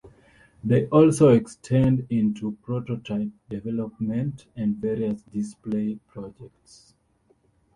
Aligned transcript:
They 0.63 0.87
also 0.87 1.29
extend 1.29 2.07
into 2.09 2.53
prototype 2.63 3.29
development 3.51 4.47
and 4.55 4.77
various 4.77 5.21
display 5.31 5.99
projects. 6.07 6.95